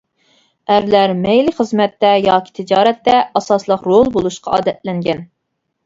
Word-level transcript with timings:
ئەرلەر 0.75 1.13
مەيلى 1.25 1.53
خىزمەتتە 1.59 2.15
ياكى 2.29 2.57
تىجارەتتە 2.61 3.21
ئاساسلىق 3.27 3.89
رول 3.93 4.15
بولۇشقا 4.21 4.59
ئادەتلەنگەن. 4.59 5.27